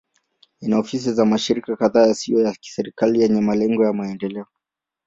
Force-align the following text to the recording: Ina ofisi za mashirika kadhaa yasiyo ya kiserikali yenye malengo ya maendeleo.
Ina 0.61 0.77
ofisi 0.79 1.13
za 1.13 1.25
mashirika 1.25 1.75
kadhaa 1.75 2.07
yasiyo 2.07 2.39
ya 2.41 2.53
kiserikali 2.53 3.21
yenye 3.21 3.41
malengo 3.41 3.85
ya 3.85 3.93
maendeleo. 3.93 4.45